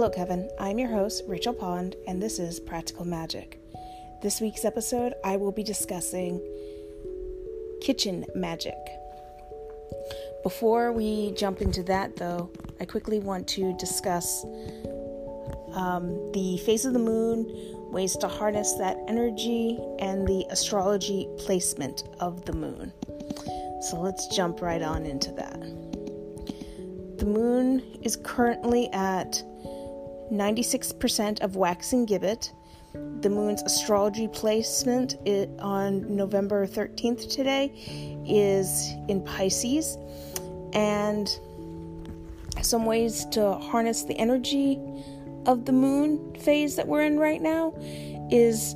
[0.00, 0.48] Hello, coven.
[0.58, 3.60] I'm your host, Rachel Pond, and this is Practical Magic.
[4.22, 6.40] This week's episode, I will be discussing
[7.82, 8.78] kitchen magic.
[10.42, 12.50] Before we jump into that, though,
[12.80, 14.42] I quickly want to discuss
[15.74, 17.44] um, the phase of the moon,
[17.92, 22.90] ways to harness that energy, and the astrology placement of the moon.
[23.82, 25.60] So let's jump right on into that.
[27.18, 29.42] The moon is currently at
[30.30, 32.52] 96% of waxing gibbous.
[32.92, 35.16] The moon's astrology placement
[35.60, 37.72] on November 13th today
[38.26, 39.96] is in Pisces.
[40.72, 41.28] And
[42.62, 44.80] some ways to harness the energy
[45.46, 47.74] of the moon phase that we're in right now
[48.30, 48.74] is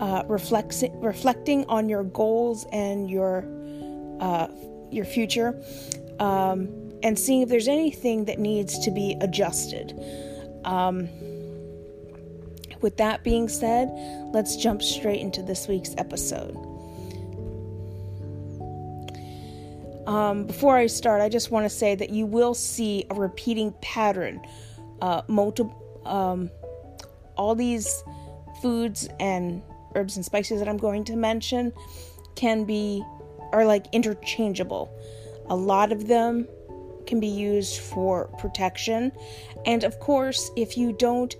[0.00, 3.44] uh, reflecting reflecting on your goals and your
[4.20, 4.48] uh,
[4.90, 5.60] your future,
[6.20, 6.68] um,
[7.02, 9.92] and seeing if there's anything that needs to be adjusted.
[10.64, 11.08] Um,
[12.80, 13.90] with that being said,
[14.32, 16.54] let's jump straight into this week's episode.
[20.06, 23.72] Um, before I start, I just want to say that you will see a repeating
[23.80, 24.40] pattern.
[25.00, 26.50] Uh, multiple, um,
[27.36, 28.02] all these
[28.60, 29.62] foods and
[29.94, 31.72] herbs and spices that I'm going to mention
[32.34, 33.02] can be
[33.52, 34.90] are like interchangeable.
[35.46, 36.48] A lot of them
[37.06, 39.12] can be used for protection,
[39.66, 41.34] and of course, if you don't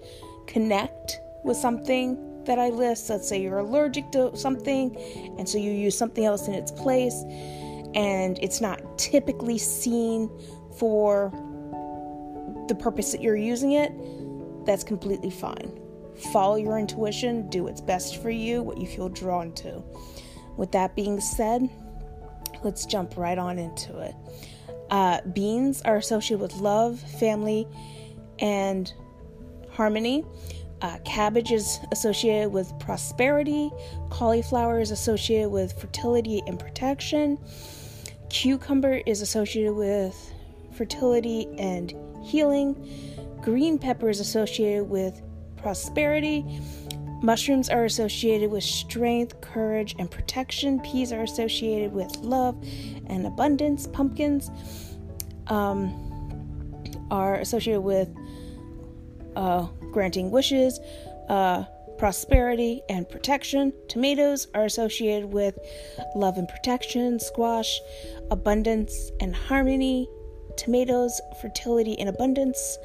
[0.47, 4.97] connect with something that I list, let's say you're allergic to something,
[5.39, 7.25] and so you use something else in its place
[7.95, 10.29] and it's not typically seen
[10.77, 11.31] for
[12.69, 13.93] the purpose that you're using it,
[14.67, 15.81] that's completely fine.
[16.33, 19.83] Follow your intuition, do what's best for you, what you feel drawn to.
[20.57, 21.69] With that being said,
[22.63, 24.15] let's jump right on into it.
[24.91, 27.67] Uh, beans are associated with love, family,
[28.39, 28.93] and
[29.71, 30.25] harmony.
[30.83, 33.71] Uh, cabbage is associated with prosperity.
[34.11, 37.39] Cauliflower is associated with fertility and protection.
[38.29, 40.33] Cucumber is associated with
[40.73, 41.95] fertility and
[42.25, 42.77] healing.
[43.43, 45.23] Green pepper is associated with
[45.57, 46.45] prosperity.
[47.25, 50.79] Mushrooms are associated with strength, courage, and protection.
[50.81, 52.55] Peas are associated with love
[53.07, 53.87] and abundance.
[53.87, 54.51] Pumpkins
[55.47, 55.89] um,
[57.11, 58.11] are associated with
[59.37, 60.81] uh, granting wishes.
[61.31, 61.65] Uh,
[61.97, 63.73] prosperity and protection.
[63.89, 65.59] Tomatoes are associated with
[66.15, 67.81] love and protection, squash,
[68.31, 70.07] abundance and harmony.
[70.59, 72.77] Tomatoes, fertility and abundance.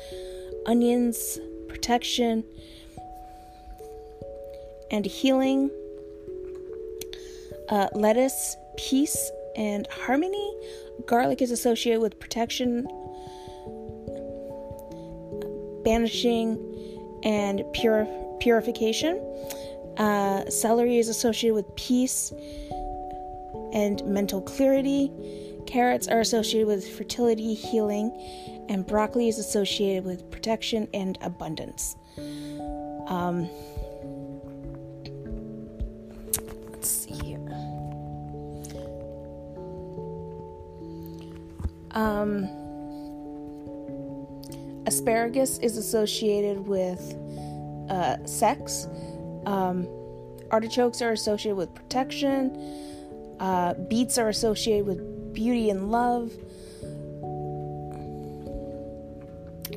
[0.65, 2.45] Onions, protection
[4.91, 5.69] and healing.
[7.69, 10.53] Uh, lettuce, peace and harmony.
[11.05, 12.87] Garlic is associated with protection,
[15.83, 16.57] banishing,
[17.23, 18.07] and pure
[18.39, 19.17] purification.
[19.97, 22.31] Uh, celery is associated with peace
[23.73, 25.11] and mental clarity.
[25.67, 28.11] Carrots are associated with fertility, healing,
[28.69, 31.95] and broccoli is associated with protection and abundance.
[33.07, 33.49] Um,
[41.99, 42.47] Um,
[44.85, 47.13] asparagus is associated with
[47.89, 48.87] uh, sex.
[49.45, 49.85] Um,
[50.49, 52.55] artichokes are associated with protection.
[53.41, 56.31] Uh, beets are associated with beauty and love.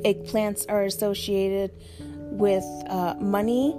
[0.04, 1.72] Eggplants are associated
[2.30, 3.76] with uh, money.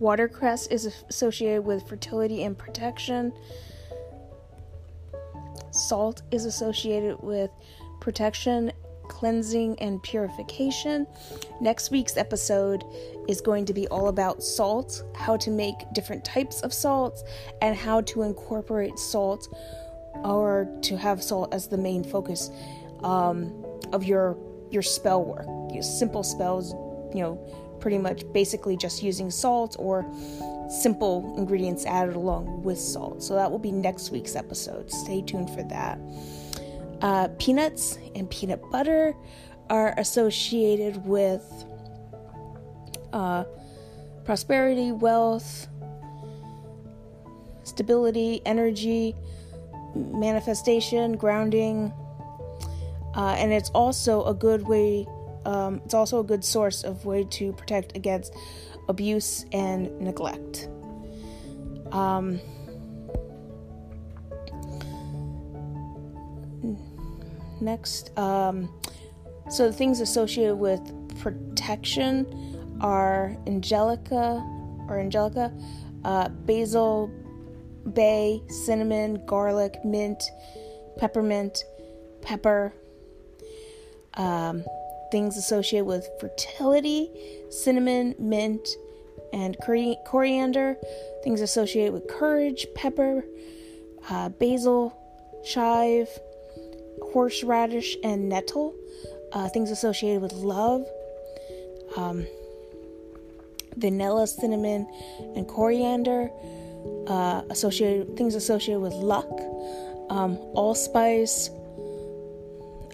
[0.00, 3.32] Watercress is associated with fertility and protection.
[5.70, 7.50] Salt is associated with
[8.00, 8.72] protection,
[9.08, 11.06] cleansing, and purification.
[11.60, 12.84] Next week's episode
[13.28, 17.22] is going to be all about salt, how to make different types of salts,
[17.60, 19.48] and how to incorporate salt
[20.24, 22.50] or to have salt as the main focus
[23.02, 24.36] um, of your
[24.70, 25.46] your spell work.
[25.72, 26.72] Your simple spells,
[27.14, 30.06] you know, pretty much basically just using salt or
[30.68, 33.22] simple ingredients added along with salt.
[33.22, 34.90] So that will be next week's episode.
[34.90, 35.98] Stay tuned for that.
[37.00, 39.14] Uh, peanuts and peanut butter
[39.70, 41.44] are associated with
[43.12, 43.44] uh,
[44.24, 45.68] prosperity, wealth,
[47.64, 49.14] stability, energy,
[49.94, 51.92] manifestation, grounding,
[53.14, 55.06] uh, and it's also a good way.
[55.48, 58.34] Um, it's also a good source of way to protect against
[58.86, 60.68] abuse and neglect.
[61.90, 62.38] Um,
[67.62, 68.16] next.
[68.18, 68.68] Um,
[69.48, 70.82] so the things associated with
[71.18, 74.44] protection are angelica
[74.86, 75.50] or angelica,
[76.04, 77.10] uh, basil,
[77.94, 80.22] bay, cinnamon, garlic, mint,
[80.98, 81.64] peppermint,
[82.20, 82.74] pepper.
[84.12, 84.62] Um,
[85.10, 87.10] things associated with fertility,
[87.50, 88.68] cinnamon, mint,
[89.32, 89.56] and
[90.06, 90.76] coriander.
[91.24, 93.24] Things associated with courage, pepper,
[94.10, 94.96] uh, basil,
[95.44, 96.08] chive,
[97.12, 98.74] horseradish, and nettle.
[99.32, 100.86] Uh, things associated with love,
[101.96, 102.26] um,
[103.76, 104.86] vanilla, cinnamon,
[105.36, 106.30] and coriander.
[107.06, 109.28] Uh, associated things associated with luck,
[110.10, 111.50] um, allspice,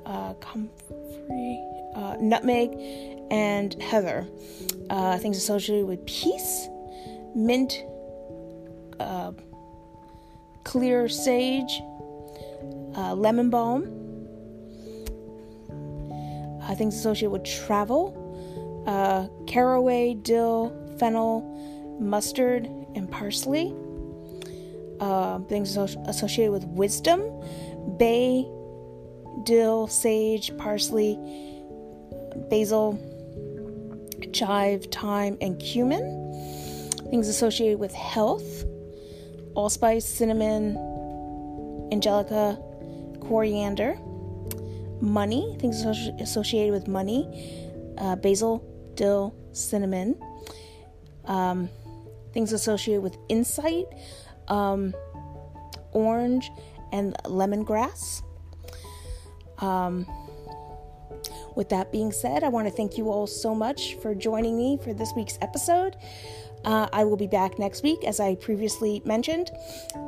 [0.07, 1.61] uh, comfrey,
[2.15, 2.71] uh, nutmeg,
[3.31, 4.27] and heather.
[4.91, 6.69] Uh, things associated with peace,
[7.35, 7.83] mint,
[9.01, 9.33] uh,
[10.65, 11.81] clary sage,
[12.97, 13.85] uh, lemon balm.
[16.63, 21.43] Uh, things associated with travel, uh, caraway, dill, fennel,
[22.01, 23.75] mustard, and parsley.
[25.49, 27.21] Things associated with wisdom,
[27.99, 28.47] bay,
[29.43, 31.19] dill, sage, parsley,
[32.51, 32.99] basil,
[34.33, 36.23] chive, thyme, and cumin.
[37.11, 38.65] Things associated with health,
[39.55, 40.77] allspice, cinnamon,
[41.93, 42.59] angelica,
[43.21, 43.97] coriander.
[45.01, 48.65] Money, things associated with money, uh, basil,
[48.95, 50.17] dill, cinnamon.
[51.27, 51.69] Um,
[52.33, 53.87] things associated with insight,
[54.49, 54.95] um,
[55.93, 56.51] orange,
[56.93, 58.23] and lemongrass.
[59.59, 60.07] Um,
[61.57, 64.79] with that being said, I want to thank you all so much for joining me
[64.83, 65.97] for this week's episode.
[66.65, 69.51] Uh, I will be back next week, as I previously mentioned,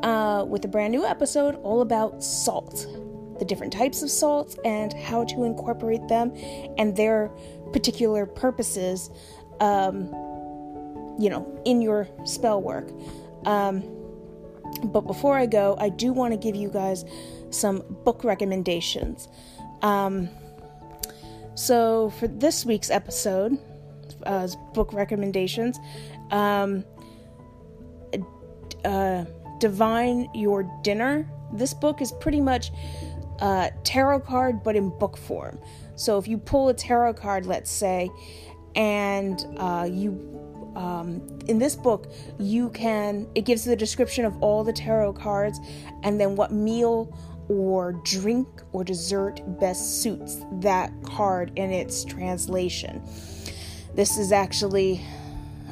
[0.03, 2.87] uh, with a brand new episode all about salt,
[3.39, 6.33] the different types of salt, and how to incorporate them
[6.79, 7.31] and their
[7.73, 9.11] particular purposes,
[9.61, 10.07] um,
[11.19, 12.91] you know, in your spell work.
[13.45, 13.85] Um,
[14.85, 17.05] but before I go, I do want to give you guys
[17.51, 19.29] some book recommendations.
[19.83, 20.29] Um,
[21.57, 23.59] so, for this week's episode,
[24.25, 25.79] uh, book recommendations,
[26.31, 26.85] um,
[28.85, 29.25] uh,
[29.59, 31.29] Divine Your Dinner.
[31.55, 32.71] This book is pretty much
[33.41, 35.59] a tarot card, but in book form.
[35.95, 38.11] So, if you pull a tarot card, let's say,
[38.75, 40.37] and uh, you
[40.77, 45.59] um, in this book, you can, it gives the description of all the tarot cards
[46.03, 47.17] and then what meal
[47.49, 53.03] or drink or dessert best suits that card in its translation.
[53.95, 55.01] This is actually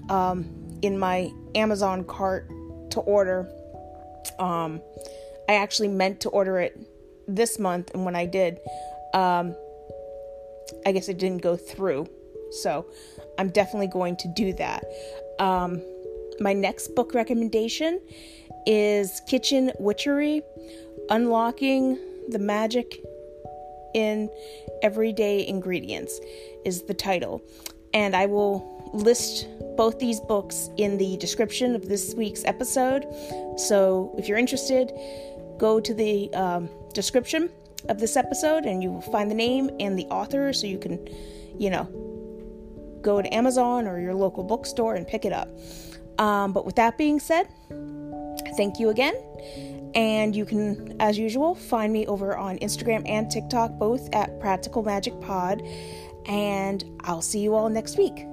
[0.09, 0.47] um,
[0.83, 2.49] in my Amazon cart
[2.91, 3.49] to order.
[4.39, 4.81] Um,
[5.49, 6.79] I actually meant to order it
[7.29, 8.59] this month, and when I did,
[9.13, 9.55] um,
[10.87, 12.09] I guess it didn't go through.
[12.51, 12.87] So
[13.39, 14.85] I'm definitely going to do that.
[15.39, 15.83] Um,
[16.41, 18.01] my next book recommendation
[18.67, 20.43] is Kitchen Witchery
[21.11, 21.99] Unlocking
[22.29, 23.03] the Magic
[23.95, 24.29] in
[24.83, 26.21] Everyday Ingredients,
[26.65, 27.43] is the title.
[27.93, 29.47] And I will list
[29.77, 33.07] both these books in the description of this week's episode.
[33.57, 34.93] So if you're interested,
[35.59, 37.51] go to the um, description
[37.89, 41.07] of this episode and you will find the name and the author so you can,
[41.59, 41.85] you know,
[43.03, 45.49] go to Amazon or your local bookstore and pick it up.
[46.19, 47.49] Um, but with that being said,
[48.57, 49.15] thank you again.
[49.95, 54.83] And you can, as usual, find me over on Instagram and TikTok, both at Practical
[54.83, 55.63] Magic Pod.
[56.27, 58.27] And I'll see you all next week.